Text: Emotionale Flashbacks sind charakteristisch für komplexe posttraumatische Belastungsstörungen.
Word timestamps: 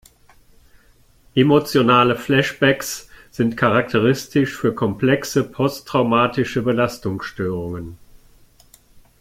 Emotionale 1.35 2.15
Flashbacks 2.15 3.07
sind 3.29 3.55
charakteristisch 3.55 4.55
für 4.57 4.73
komplexe 4.73 5.43
posttraumatische 5.43 6.63
Belastungsstörungen. 6.63 7.99